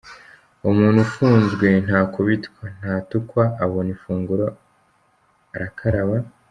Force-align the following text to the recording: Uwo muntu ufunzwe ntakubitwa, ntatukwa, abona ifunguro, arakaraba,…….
Uwo 0.61 0.71
muntu 0.79 0.99
ufunzwe 1.07 1.67
ntakubitwa, 1.85 2.63
ntatukwa, 2.79 3.43
abona 3.63 3.89
ifunguro, 3.95 4.45
arakaraba,……. 5.55 6.15